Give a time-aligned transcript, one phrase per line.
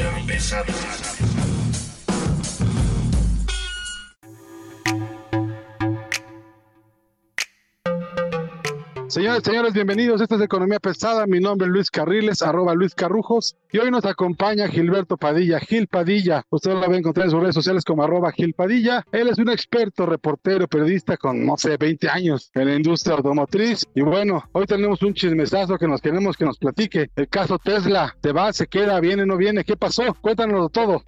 [0.00, 1.49] Economía
[9.10, 10.20] Señores, señores, bienvenidos.
[10.20, 11.26] Esta es Economía Pesada.
[11.26, 13.56] Mi nombre es Luis Carriles, arroba Luis Carrujos.
[13.72, 16.44] Y hoy nos acompaña Gilberto Padilla, Gil Padilla.
[16.48, 19.04] Usted lo va a encontrar en sus redes sociales como arroba Gil Padilla.
[19.10, 23.84] Él es un experto, reportero, periodista con, no sé, 20 años en la industria automotriz.
[23.96, 27.10] Y bueno, hoy tenemos un chismesazo que nos queremos que nos platique.
[27.16, 29.64] El caso Tesla, ¿te va, se queda, viene, no viene?
[29.64, 30.14] ¿Qué pasó?
[30.20, 31.02] Cuéntanos todo.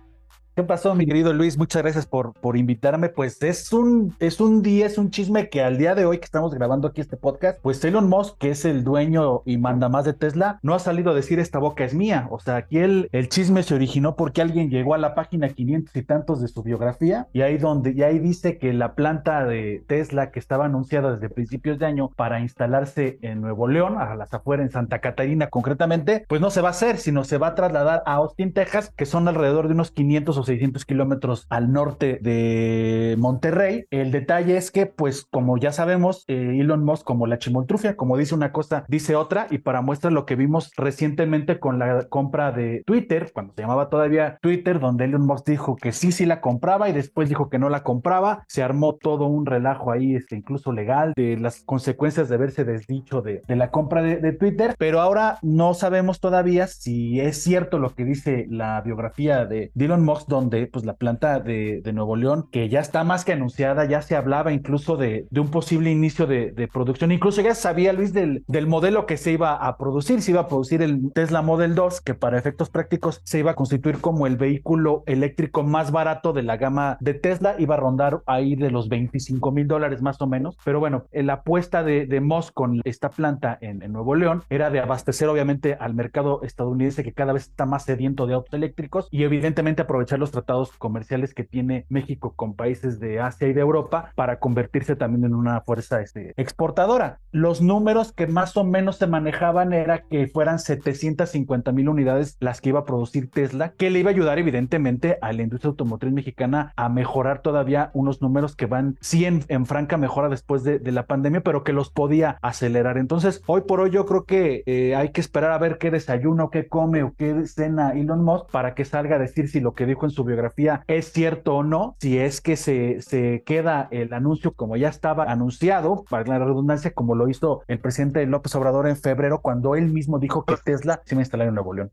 [0.54, 1.56] ¿Qué pasó, mi querido Luis?
[1.56, 3.08] Muchas gracias por, por invitarme.
[3.08, 6.26] Pues es un, es un día, es un chisme que al día de hoy que
[6.26, 10.04] estamos grabando aquí este podcast, pues Elon Musk, que es el dueño y manda más
[10.04, 12.28] de Tesla, no ha salido a decir esta boca es mía.
[12.30, 15.96] O sea, aquí el, el chisme se originó porque alguien llegó a la página 500
[15.96, 19.82] y tantos de su biografía y ahí donde, y ahí dice que la planta de
[19.86, 24.34] Tesla que estaba anunciada desde principios de año para instalarse en Nuevo León, a las
[24.34, 27.54] afueras en Santa Catarina concretamente, pues no se va a hacer, sino se va a
[27.54, 32.18] trasladar a Austin, Texas, que son alrededor de unos 500 o 600 kilómetros al norte
[32.20, 33.84] de Monterrey.
[33.90, 38.16] El detalle es que, pues, como ya sabemos, eh, Elon Musk, como la chimoltrufia, como
[38.16, 42.52] dice una cosa, dice otra, y para muestra lo que vimos recientemente con la compra
[42.52, 46.40] de Twitter, cuando se llamaba todavía Twitter, donde Elon Musk dijo que sí, sí la
[46.40, 48.44] compraba y después dijo que no la compraba.
[48.48, 53.22] Se armó todo un relajo ahí, este, incluso legal, de las consecuencias de haberse desdicho
[53.22, 57.94] de, la compra de, de Twitter, pero ahora no sabemos todavía si es cierto lo
[57.94, 62.68] que dice la biografía de Elon Musk, donde pues la planta de, Nuevo León, que
[62.68, 66.68] ya está más que anunciada, ya se hablaba incluso de, un posible inicio de, de,
[66.68, 70.40] producción, incluso ya sabía Luis del, del modelo que se iba a producir, se iba
[70.40, 74.26] a producir el Tesla Model 2, que para efectos prácticos se iba a constituir como
[74.26, 78.70] el vehículo eléctrico más barato de la gama de Tesla, iba a rondar ahí de
[78.70, 82.22] los 25 mil dólares más o menos, pero bueno, la apuesta de, de
[82.54, 87.12] con esta planta en, en Nuevo León era de abastecer obviamente al mercado estadounidense que
[87.12, 91.44] cada vez está más sediento de autos eléctricos y evidentemente aprovechar los tratados comerciales que
[91.44, 96.00] tiene México con países de Asia y de Europa para convertirse también en una fuerza
[96.00, 97.18] este, exportadora.
[97.32, 102.60] Los números que más o menos se manejaban era que fueran 750 mil unidades las
[102.60, 106.12] que iba a producir Tesla, que le iba a ayudar evidentemente a la industria automotriz
[106.12, 110.78] mexicana a mejorar todavía unos números que van sí en, en franca mejora después de,
[110.78, 112.98] de, la pandemia, pero que los podía acelerar.
[112.98, 116.50] Entonces, hoy por hoy yo creo que eh, hay que esperar a ver qué desayuno,
[116.50, 119.86] qué come o qué cena Elon Musk para que salga a decir si lo que
[119.86, 124.12] dijo en su biografía es cierto o no, si es que se, se queda el
[124.12, 128.88] anuncio como ya estaba anunciado, para la redundancia, como lo hizo el presidente López Obrador
[128.88, 131.90] en febrero, cuando él mismo dijo que Tesla se iba a instalar en Nuevo León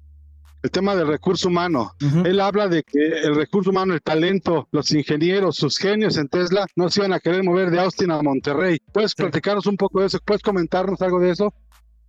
[0.61, 1.93] el tema del recurso humano.
[2.01, 2.27] Uh -huh.
[2.27, 6.65] Él habla de que el recurso humano, el talento, los ingenieros, sus genios en Tesla
[6.75, 8.79] no se iban a querer mover de Austin a Monterrey.
[8.91, 9.17] ¿Puedes sí.
[9.17, 10.19] platicarnos un poco de eso?
[10.23, 11.53] ¿Puedes comentarnos algo de eso?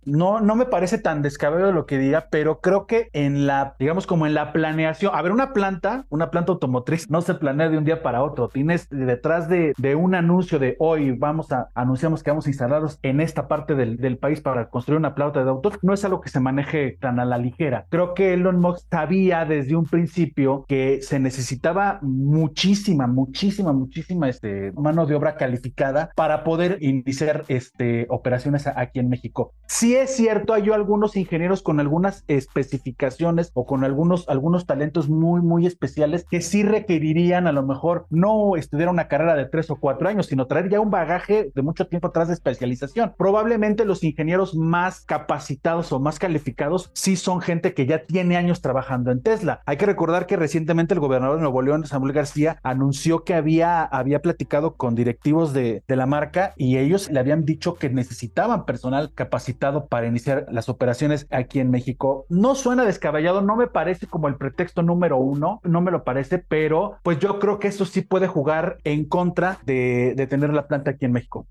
[0.03, 4.07] No, no me parece tan descabellado lo que diga, pero creo que en la, digamos,
[4.07, 7.77] como en la planeación, a ver, una planta, una planta automotriz no se planea de
[7.77, 8.49] un día para otro.
[8.49, 13.19] Tienes detrás de, un anuncio de hoy vamos a, anunciamos que vamos a instalarlos en
[13.19, 16.29] esta parte del, del, país para construir una planta de autos, no es algo que
[16.29, 17.85] se maneje tan a la ligera.
[17.89, 24.71] Creo que Elon Musk sabía desde un principio que se necesitaba muchísima, muchísima, muchísima este,
[24.73, 29.53] mano de obra calificada para poder iniciar este, operaciones aquí en México.
[29.67, 35.41] Sí es cierto, hay algunos ingenieros con algunas especificaciones o con algunos, algunos talentos muy,
[35.41, 39.75] muy especiales que sí requerirían a lo mejor no estudiar una carrera de tres o
[39.75, 43.13] cuatro años, sino traer ya un bagaje de mucho tiempo atrás de especialización.
[43.17, 48.61] Probablemente los ingenieros más capacitados o más calificados sí son gente que ya tiene años
[48.61, 49.61] trabajando en Tesla.
[49.65, 53.83] Hay que recordar que recientemente el gobernador de Nuevo León, Samuel García, anunció que había,
[53.83, 58.65] había platicado con directivos de, de la marca y ellos le habían dicho que necesitaban
[58.65, 62.25] personal capacitado para iniciar las operaciones aquí en México.
[62.29, 66.39] No suena descabellado, no me parece como el pretexto número uno, no me lo parece,
[66.39, 70.67] pero pues yo creo que eso sí puede jugar en contra de, de tener la
[70.67, 71.45] planta aquí en México.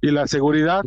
[0.00, 0.82] ¿Y la seguridad?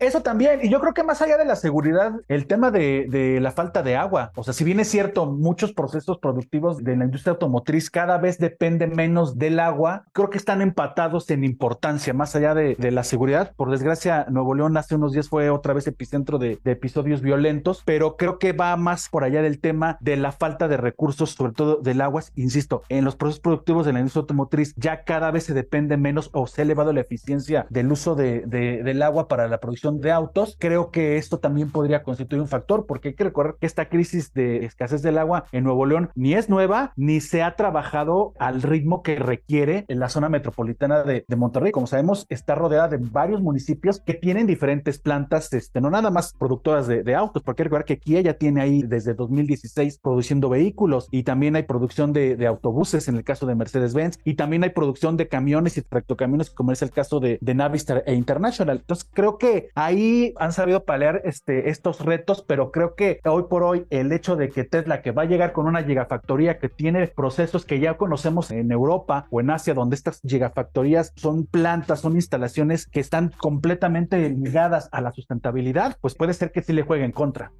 [0.00, 3.52] Eso también, y yo creo que más allá de la seguridad, el tema de, la
[3.52, 7.32] falta de agua, o sea, si bien es cierto, muchos procesos productivos de la industria
[7.32, 12.54] automotriz cada vez dependen menos del agua, creo que están empatados en importancia, más allá
[12.54, 13.52] de, la seguridad.
[13.56, 18.16] Por desgracia, Nuevo León hace unos días fue otra vez epicentro de, episodios violentos, pero
[18.16, 21.76] creo que va más por allá del tema de la falta de recursos, sobre todo
[21.76, 22.22] del agua.
[22.36, 26.30] Insisto, en los procesos productivos de la industria automotriz ya cada vez se depende menos
[26.32, 29.89] o se ha elevado la eficiencia del uso de, de, del agua para la producción
[29.98, 30.56] de autos.
[30.58, 34.32] Creo que esto también podría constituir un factor porque hay que recordar que esta crisis
[34.32, 38.62] de escasez del agua en Nuevo León ni es nueva ni se ha trabajado al
[38.62, 41.72] ritmo que requiere en la zona metropolitana de, de Monterrey.
[41.72, 46.34] Como sabemos, está rodeada de varios municipios que tienen diferentes plantas, este, no nada más
[46.38, 49.98] productoras de, de autos, porque hay que recordar que Kia ya tiene ahí desde 2016
[49.98, 54.34] produciendo vehículos y también hay producción de, de autobuses en el caso de Mercedes-Benz y
[54.34, 58.14] también hay producción de camiones y tractocamiones como es el caso de, de Navistar e
[58.14, 58.78] International.
[58.78, 63.62] Entonces creo que ahí han sabido palear este, estos retos, pero creo que hoy por
[63.62, 67.06] hoy el hecho de que Tesla que va a llegar con una gigafactoría que tiene
[67.08, 72.16] procesos que ya conocemos en Europa o en Asia, donde estas gigafactorías son plantas, son
[72.16, 77.04] instalaciones que están completamente ligadas a la sustentabilidad, pues puede ser que sí le juegue
[77.04, 77.52] en contra.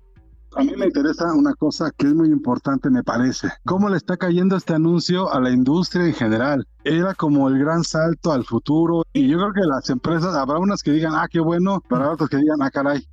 [0.57, 3.49] A mí me interesa una cosa que es muy importante, me parece.
[3.65, 6.67] ¿Cómo le está cayendo este anuncio a la industria en general?
[6.83, 10.83] Era como el gran salto al futuro y yo creo que las empresas, habrá unas
[10.83, 13.07] que digan, ah, qué bueno, para otras que digan, ah, caray,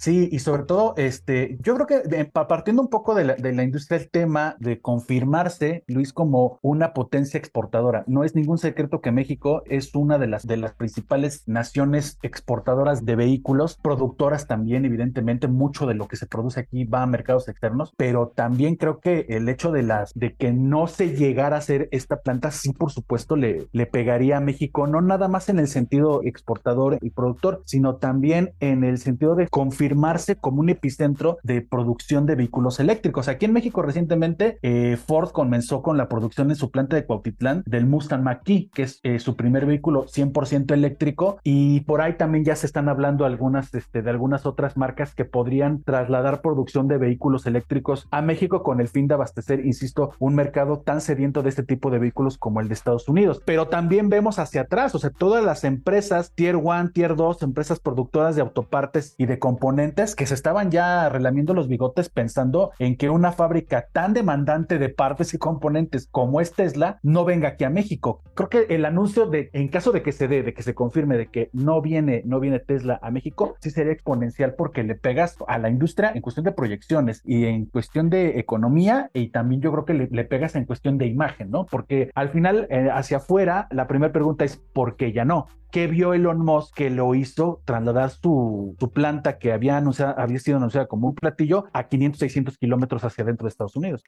[0.00, 3.64] Sí, y sobre todo, este, yo creo que partiendo un poco de la, de la,
[3.64, 8.04] industria, el tema de confirmarse, Luis, como una potencia exportadora.
[8.06, 13.04] No es ningún secreto que México es una de las, de las principales naciones exportadoras
[13.04, 17.48] de vehículos, productoras también, evidentemente, mucho de lo que se produce aquí va a mercados
[17.48, 21.58] externos, pero también creo que el hecho de, las, de que no se llegara a
[21.58, 25.58] hacer esta planta, sí, por supuesto, le, le pegaría a México, no nada más en
[25.58, 30.68] el sentido exportador y productor, sino también en el sentido de confirmar confirmarse como un
[30.68, 33.26] epicentro de producción de vehículos eléctricos.
[33.26, 37.64] Aquí en México recientemente eh, Ford comenzó con la producción en su planta de Cuautitlán
[37.66, 42.44] del Mustang Mach-E, que es eh, su primer vehículo 100% eléctrico y por ahí también
[42.44, 46.98] ya se están hablando algunas este, de algunas otras marcas que podrían trasladar producción de
[46.98, 51.48] vehículos eléctricos a México con el fin de abastecer, insisto, un mercado tan sediento de
[51.48, 53.42] este tipo de vehículos como el de Estados Unidos.
[53.44, 57.80] Pero también vemos hacia atrás, o sea, todas las empresas Tier 1, Tier 2, empresas
[57.80, 59.79] productoras de autopartes y de componentes
[60.16, 64.88] que se estaban ya relamiendo los bigotes pensando en que una fábrica tan demandante de
[64.88, 68.22] partes y componentes como es Tesla no venga aquí a México.
[68.34, 71.16] Creo que el anuncio de, en caso de que se dé, de que se confirme
[71.16, 75.36] de que no viene, no viene Tesla a México, sí sería exponencial porque le pegas
[75.46, 79.72] a la industria en cuestión de proyecciones y en cuestión de economía y también yo
[79.72, 81.66] creo que le, le pegas en cuestión de imagen, ¿no?
[81.66, 85.46] Porque al final, eh, hacia afuera, la primera pregunta es ¿por qué ya no?
[85.70, 90.56] ¿Qué vio Elon Musk que lo hizo trasladar su, planta que había, anunciado, había sido
[90.56, 94.02] anunciada como un platillo a 500, 600 kilómetros hacia adentro de Estados Unidos?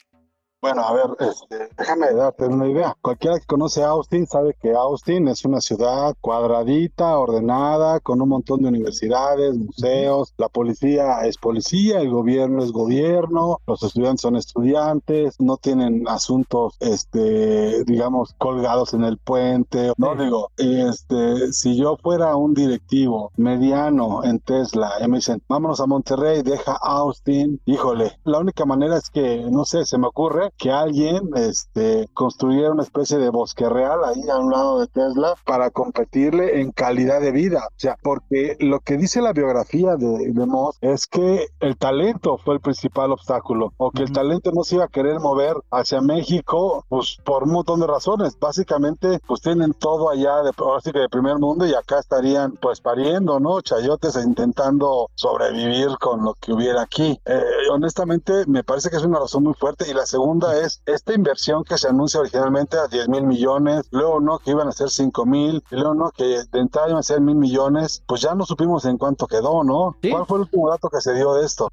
[0.62, 2.96] Bueno, a ver, este, déjame darte una idea.
[3.02, 8.62] Cualquiera que conoce Austin sabe que Austin es una ciudad cuadradita, ordenada, con un montón
[8.62, 10.32] de universidades, museos.
[10.38, 16.76] La policía es policía, el gobierno es gobierno, los estudiantes son estudiantes, no tienen asuntos,
[16.78, 19.92] este, digamos, colgados en el puente.
[19.96, 25.80] No digo, este, si yo fuera un directivo mediano en Tesla, y me dicen, vámonos
[25.80, 30.51] a Monterrey, deja Austin, híjole, la única manera es que, no sé, se me ocurre
[30.58, 35.34] que alguien este, construyera una especie de bosque real ahí a un lado de Tesla
[35.44, 37.66] para competirle en calidad de vida.
[37.66, 42.38] O sea, porque lo que dice la biografía de, de Moss es que el talento
[42.38, 46.00] fue el principal obstáculo o que el talento no se iba a querer mover hacia
[46.00, 48.38] México pues por un montón de razones.
[48.38, 52.52] Básicamente pues tienen todo allá de, ahora sí que de primer mundo y acá estarían
[52.52, 53.60] pues pariendo, ¿no?
[53.60, 57.18] Chayotes e intentando sobrevivir con lo que hubiera aquí.
[57.24, 60.06] Eh, honestamente me parece que es una razón muy fuerte y la
[60.42, 64.50] segunda es esta inversión que se anuncia originalmente a 10 mil millones, luego no que
[64.50, 67.36] iban a ser 5 mil, y luego no que de entrada iban a ser mil
[67.36, 69.96] millones, pues ya no supimos en cuánto quedó, ¿no?
[70.02, 70.10] ¿Sí?
[70.10, 71.68] ¿Cuál fue el último dato que se dio de esto?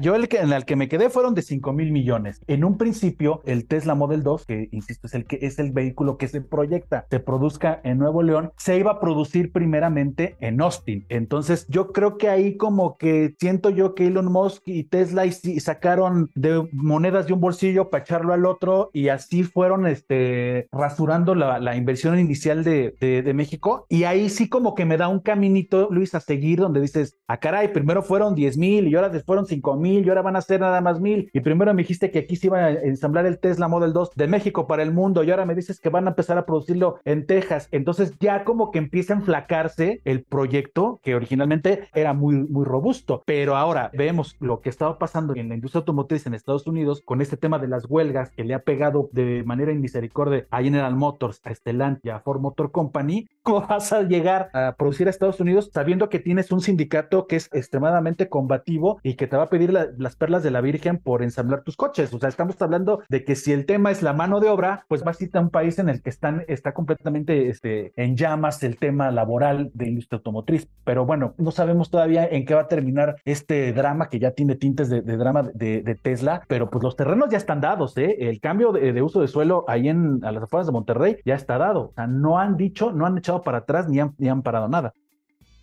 [0.00, 2.40] Yo el que, en el que me quedé fueron de 5 mil millones.
[2.46, 6.18] En un principio, el Tesla Model 2, que insisto es el que es el vehículo
[6.18, 11.04] que se proyecta, se produzca en Nuevo León, se iba a producir primeramente en Austin.
[11.08, 15.32] Entonces, yo creo que ahí como que siento yo que Elon Musk y Tesla y,
[15.42, 20.68] y sacaron de monedas de un bolsillo para echarlo al otro y así fueron este,
[20.70, 23.84] rasurando la, la inversión inicial de, de, de, México.
[23.88, 27.38] Y ahí sí como que me da un caminito, Luis, a seguir donde dices, ah,
[27.38, 30.42] caray, primero fueron 10 mil y ahora fueron 5 mil mil y ahora van a
[30.42, 31.30] ser nada más mil.
[31.32, 34.28] Y primero me dijiste que aquí se iba a ensamblar el Tesla Model 2 de
[34.28, 37.26] México para el mundo y ahora me dices que van a empezar a producirlo en
[37.26, 37.68] Texas.
[37.70, 43.22] Entonces ya como que empieza a enflacarse el proyecto que originalmente era muy, muy robusto.
[43.26, 47.20] Pero ahora vemos lo que estaba pasando en la industria automotriz en Estados Unidos con
[47.20, 51.40] este tema de las huelgas que le ha pegado de manera inmisericordia a General Motors,
[51.44, 53.28] a Stellantis a Ford Motor Company.
[53.42, 57.36] ¿Cómo vas a llegar a producir a Estados Unidos sabiendo que tienes un sindicato que
[57.36, 61.22] es extremadamente combativo y que te va a pedir las perlas de la Virgen por
[61.22, 62.12] ensamblar tus coches?
[62.12, 65.04] O sea, estamos hablando de que si el tema es la mano de obra, pues
[65.04, 68.62] vas a ir a un país en el que están, está completamente este, en llamas
[68.62, 70.68] el tema laboral de industria automotriz.
[70.84, 74.54] Pero bueno, no sabemos todavía en qué va a terminar este drama que ya tiene
[74.54, 78.16] tintes de, drama de, Tesla, pero pues los terrenos ya están dados, ¿eh?
[78.20, 81.58] El cambio de, uso de suelo ahí en a las afueras de Monterrey ya está
[81.58, 81.88] dado.
[81.88, 84.68] O sea, no han dicho, no han echado para atrás ni han, ni han parado
[84.68, 84.92] nada.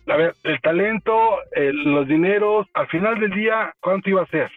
[0.08, 4.50] A ver, el talento, los dineros, al final del día, ¿cuánto iba a ser?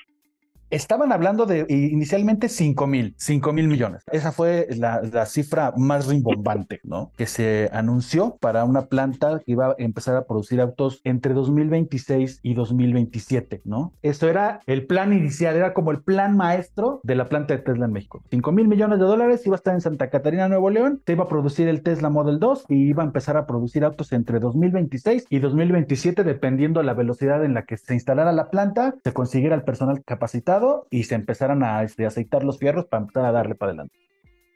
[0.69, 4.03] Estaban hablando de inicialmente 5 mil, 5 mil millones.
[4.11, 7.11] Esa fue la, cifra más rimbombante, ¿no?
[7.17, 12.41] Que se anunció para una planta que iba a empezar a producir autos entre 2026
[12.43, 13.93] y 2027, ¿no?
[14.03, 17.85] Eso era el plan inicial, era como el plan maestro de la planta de Tesla
[17.85, 18.23] en México.
[18.29, 21.23] 5 mil millones de dólares, iba a estar en Santa Catarina, Nuevo León, se iba
[21.23, 25.25] a producir el Tesla Model 2 y iba a empezar a producir autos entre 2026
[25.29, 29.63] y 2027, dependiendo la velocidad en la que se instalara la planta, se consiguiera el
[29.63, 30.58] personal capacitado
[30.89, 33.97] y se empezaran a este, aceitar los fierros para empezar a darle para adelante.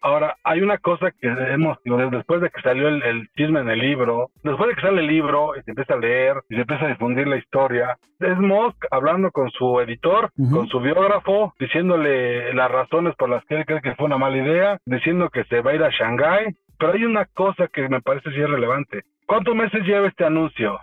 [0.04, 1.78] Ahora, hay una cosa que hemos,
[2.12, 5.56] después de que salió el, chisme en el libro, después de que sale el libro
[5.56, 9.32] y se empieza a leer y se empieza a difundir la historia, es Musk hablando
[9.32, 13.96] con su editor, con su biógrafo, diciéndole las razones por las que él cree que
[13.96, 16.54] fue una mala idea, diciendo que se va a ir a Shanghái.
[16.78, 19.04] Pero hay una cosa que me parece sí es relevante.
[19.26, 20.80] ¿Cuántos meses lleva este anuncio?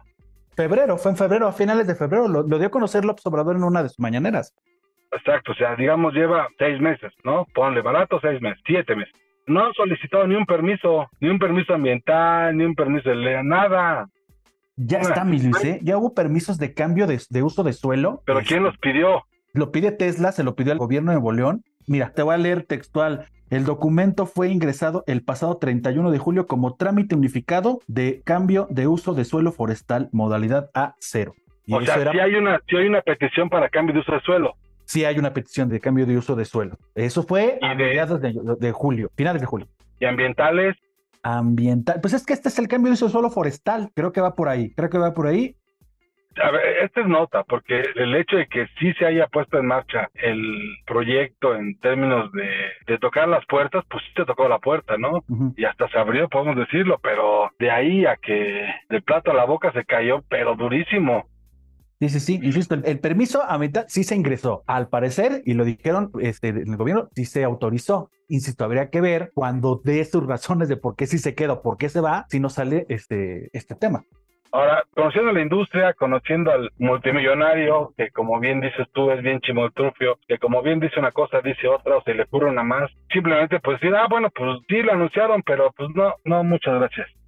[0.57, 3.57] Febrero, fue en febrero, a finales de febrero, lo, lo dio a conocer López Obrador
[3.57, 4.55] en una de sus mañaneras.
[5.13, 7.47] Exacto, o sea, digamos lleva seis meses, ¿no?
[7.53, 9.15] Ponle barato seis meses, siete meses.
[9.47, 14.09] No han solicitado ni un permiso, ni un permiso ambiental, ni un permiso de nada.
[14.77, 15.81] Ya está, mi Luis, ¿eh?
[15.83, 18.23] Ya hubo permisos de cambio de, uso de suelo.
[18.25, 19.25] ¿Pero quién los pidió?
[19.53, 21.65] Lo pide Tesla, se lo pidió al gobierno de Nuevo León.
[21.89, 23.27] Mira, te voy a leer textual.
[23.51, 28.87] El documento fue ingresado el pasado 31 de julio como trámite unificado de cambio de
[28.87, 31.35] uso de suelo forestal modalidad A0.
[31.73, 34.55] o sea, si, hay una, si hay una petición para cambio de uso de suelo
[34.91, 36.77] sí hay una petición de cambio de uso de suelo.
[36.97, 39.69] Eso fue a mediados de, julio, finales de julio.
[40.01, 40.77] ¿Y ambientales?
[41.23, 44.21] Ambiental, pues es que este es el cambio de uso de suelo forestal, creo que
[44.21, 45.55] va por ahí, creo que va por ahí.
[46.43, 49.67] A ver, esta es nota, porque el hecho de que sí se haya puesto en
[49.67, 54.97] marcha el proyecto en términos de, tocar las puertas, pues sí se tocó la puerta,
[54.97, 55.25] ¿no?
[55.57, 59.45] Y hasta se abrió, podemos decirlo, pero de ahí a que del plato a la
[59.45, 61.27] boca se cayó, pero durísimo.
[62.01, 65.67] Sí, sí, sí, insisto, el, permiso a mitad sí se ingresó, al parecer, y lo
[65.67, 68.09] dijeron este, en el gobierno, sí se autorizó.
[68.27, 71.63] Insisto, habría que ver cuando dé sus razones de por qué sí se queda o
[71.63, 74.03] por qué se va, si no sale este, este tema.
[74.51, 80.19] Ahora, conociendo la industria, conociendo al multimillonario, que como bien dices tú es bien chimoltrufio,
[80.27, 83.61] que como bien dice una cosa, dice otra, o se le ocurre una más, simplemente
[83.61, 87.20] pues decir, ah, bueno, pues sí lo anunciaron, pero pues no, no, muchas gracias.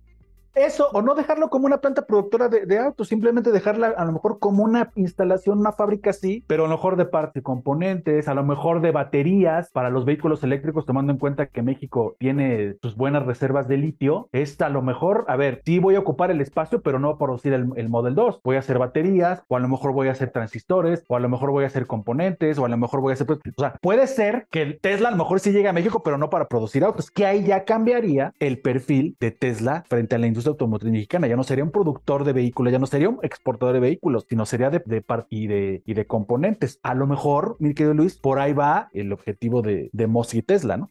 [0.55, 4.39] Eso, o no dejarlo como una planta productora de, autos, simplemente dejarla a lo mejor
[4.39, 8.45] como una instalación, una fábrica sí, pero a lo mejor de partes componentes, a lo
[8.45, 13.25] mejor de baterías para los vehículos eléctricos, tomando en cuenta que México tiene sus buenas
[13.25, 14.29] reservas de litio.
[14.33, 17.55] Es a lo mejor, a ver, sí voy a ocupar el espacio, pero no producir
[17.55, 18.41] el, el Model 2.
[18.45, 21.31] Voy a hacer baterías, o a lo mejor voy a hacer transistores, o a lo
[21.31, 23.31] mejor voy a hacer componentes, o a lo mejor voy a hacer.
[23.31, 26.29] O sea, puede ser que Tesla a lo mejor sí llegue a México, pero no
[26.29, 30.42] para producir autos, que ahí ya cambiaría el perfil de Tesla frente a la industria
[30.51, 31.27] automotriz mexicana.
[31.27, 34.47] Ya no sería un productor de vehículos, ya no sería un exportador de vehículos, sino
[34.47, 36.81] sería de, de y, de, y de componentes.
[36.83, 40.77] A lo mejor, mi querido Luis, por ahí va el objetivo de, de y Tesla,
[40.77, 40.91] ¿no?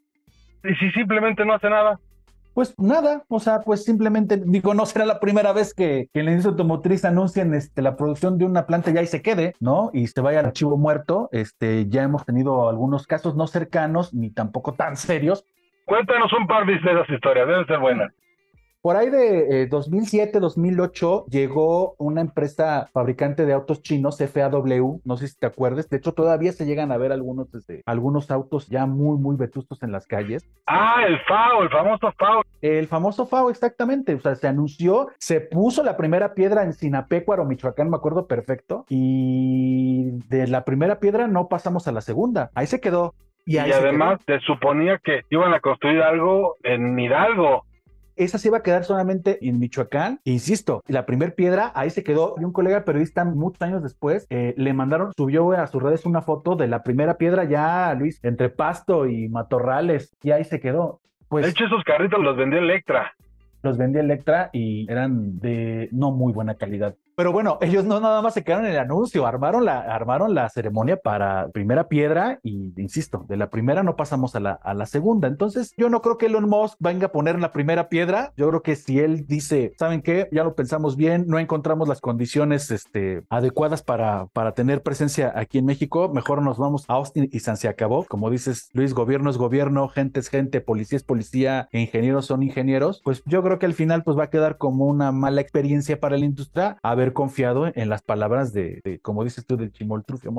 [0.64, 2.00] ¿Y si simplemente no hace nada?
[2.54, 6.26] Pues nada, o sea, pues simplemente, digo, no será la primera vez que, que en
[6.26, 9.90] la industria automotriz anuncien este, la producción de una planta ya y se quede, ¿no?
[9.94, 11.30] Y se vaya al archivo muerto.
[11.32, 15.46] Este, ya hemos tenido algunos casos no cercanos ni tampoco tan serios.
[15.86, 18.14] Cuéntanos un par de esas historias, deben ser buenas.
[18.82, 25.18] Por ahí de 2007, eh, 2008 llegó una empresa fabricante de autos chinos, FAW, no
[25.18, 28.68] sé si te acuerdas, de hecho todavía se llegan a ver algunos, desde, algunos autos
[28.70, 30.50] ya muy, muy vetustos en las calles.
[30.66, 32.42] Ah, el FAO, el famoso FAO.
[32.62, 37.46] El famoso FAO, exactamente, o sea, se anunció, se puso la primera piedra en Sinapecuaro,
[37.46, 42.66] Michoacán, me acuerdo perfecto, y de la primera piedra no pasamos a la segunda, ahí
[42.66, 43.14] se quedó.
[43.46, 47.66] Y, además se suponía que iban a construir algo en Hidalgo
[48.16, 50.20] esa se iba a quedar solamente en Michoacán.
[50.24, 54.54] Insisto, la primer piedra ahí se quedó y un colega periodista muchos años después eh,
[54.58, 58.50] le mandaron, subió a sus redes una foto de la primera piedra ya, Luis, entre
[58.50, 61.02] Pasto y Matorrales y ahí se quedó.
[61.28, 63.14] Pues, de hecho, esos carritos los vendió Electra
[63.64, 66.96] los vendía Electra y eran de no muy buena calidad.
[67.22, 70.50] Pero bueno, ellos no nada más se quedaron en el anuncio, armaron la, armaron la
[70.50, 74.88] ceremonia para primera piedra y, insisto, de la primera no pasamos a la, a la
[74.88, 75.28] segunda.
[75.28, 78.34] Entonces, yo no creo que Elon Musk venga a poner la primera piedra.
[78.38, 80.30] Yo creo que si él dice, ¿saben qué?
[80.32, 85.60] Ya lo pensamos bien, no encontramos las condiciones este, adecuadas para, para tener presencia aquí
[85.60, 88.04] en México, mejor nos vamos a Austin y San se acabó.
[88.06, 93.00] Como dices, Luis, gobierno es gobierno, gente es gente, policía es policía, ingenieros son ingenieros.
[93.04, 96.18] Pues yo creo que al final pues va a quedar como una mala experiencia para
[96.18, 96.80] la industria
[97.14, 100.32] confiado en las palabras de, como dices tú, del Chimoltrufio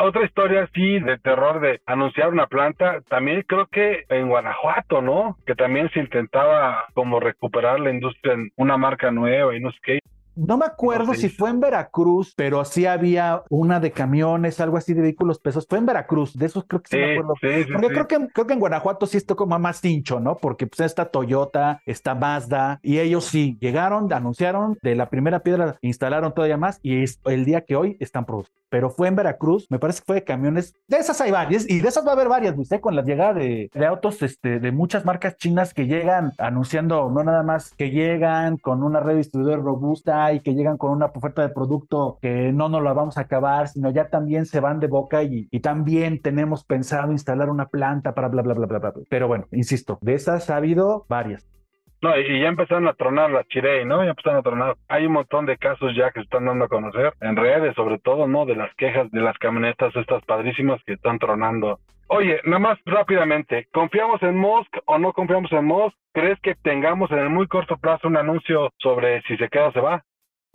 [0.00, 5.36] otra historia así de terror de anunciar una planta, también creo que en Guanajuato, ¿no?
[5.46, 9.78] Que también se intentaba como recuperar la industria en una marca nueva y no sé
[9.82, 9.98] qué.
[10.36, 14.92] No me acuerdo si fue en Veracruz, pero sí había una de camiones, algo así
[14.92, 15.66] de vehículos pesos.
[15.68, 17.34] Fue en Veracruz, de esos creo que sí, me acuerdo.
[17.40, 20.36] Porque creo que, creo que en Guanajuato sí esto como más hincho, ¿no?
[20.36, 25.78] Porque pues está Toyota, está Mazda, y ellos sí llegaron, anunciaron de la primera piedra,
[25.80, 28.60] instalaron todavía más, y es el día que hoy están produciendo.
[28.68, 30.74] Pero fue en Veracruz, me parece que fue de camiones.
[30.88, 32.80] De esas hay varias, y de esas va a haber varias, ¿viste?
[32.80, 37.22] Con la llegada de, de autos este, de muchas marcas chinas que llegan anunciando, no
[37.24, 41.42] nada más que llegan con una red distribuidora robusta y que llegan con una oferta
[41.42, 44.86] de producto que no nos la vamos a acabar, sino ya también se van de
[44.86, 48.92] boca y, y también tenemos pensado instalar una planta para bla, bla, bla, bla, bla.
[49.08, 51.46] Pero bueno, insisto, de esas ha habido varias.
[52.02, 54.04] No, y ya empezaron a tronar las Chirey, ¿no?
[54.04, 54.76] Ya empezaron a tronar.
[54.88, 57.98] Hay un montón de casos ya que se están dando a conocer, en redes sobre
[57.98, 58.44] todo, ¿no?
[58.44, 61.78] De las quejas de las camionetas estas padrísimas que están tronando.
[62.08, 65.96] Oye, nada más rápidamente, ¿confiamos en Musk o no confiamos en Musk?
[66.12, 69.72] ¿Crees que tengamos en el muy corto plazo un anuncio sobre si se queda o
[69.72, 70.04] se va?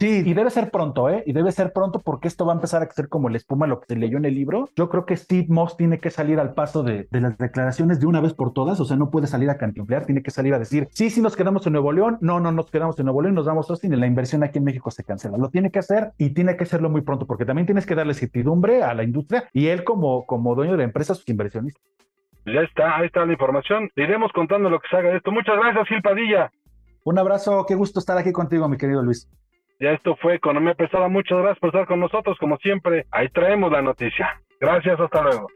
[0.01, 1.22] Sí, y debe ser pronto, ¿eh?
[1.27, 3.81] Y debe ser pronto porque esto va a empezar a ser como la espuma lo
[3.81, 4.67] que se leyó en el libro.
[4.75, 8.20] Yo creo que Steve Moss tiene que salir al paso de, las declaraciones de una
[8.20, 10.88] vez por todas, o sea, no puede salir a cantinflear, tiene que salir a decir,
[10.89, 13.46] sí, sí nos quedamos en Nuevo León, no, no nos quedamos en Nuevo León, nos
[13.46, 15.38] vamos a Austin y la inversión aquí en México se cancela.
[15.38, 18.15] Lo tiene que hacer y tiene que hacerlo muy pronto porque también tienes que darle
[18.15, 21.84] certidumbre a la industria y él como, como dueño de la empresa, sus inversionistas.
[22.48, 23.88] Ya está, ahí está la información.
[23.96, 25.31] iremos contando lo que se haga de esto.
[25.31, 26.51] Muchas gracias, Gil Padilla.
[27.03, 29.29] Un abrazo, qué gusto estar aquí contigo, mi querido Luis.
[29.81, 31.07] Ya esto fue Economía Pesada.
[31.07, 32.38] Muchas gracias por estar con nosotros.
[32.39, 34.39] Como siempre, ahí traemos la noticia.
[34.59, 35.47] Gracias, hasta luego.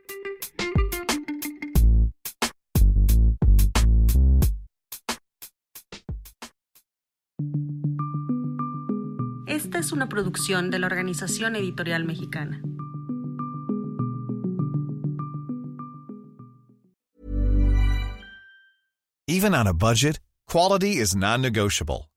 [9.46, 12.64] Esta es una producción de la Organización Editorial Mexicana.
[19.28, 22.10] Even on a budget, quality is non-negotiable.